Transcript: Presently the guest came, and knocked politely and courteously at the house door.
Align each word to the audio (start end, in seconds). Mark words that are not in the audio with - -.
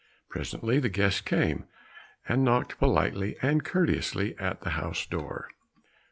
Presently 0.31 0.79
the 0.79 0.89
guest 0.89 1.25
came, 1.25 1.65
and 2.27 2.43
knocked 2.43 2.79
politely 2.79 3.37
and 3.43 3.63
courteously 3.63 4.35
at 4.39 4.61
the 4.61 4.71
house 4.71 5.05
door. 5.05 5.47